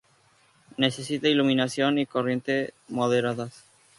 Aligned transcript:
Necesita 0.77 1.27
iluminación 1.27 1.99
y 1.99 2.07
corriente 2.07 2.73
moderadas. 2.87 3.65